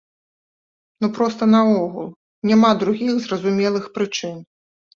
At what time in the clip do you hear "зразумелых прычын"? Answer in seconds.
3.29-4.35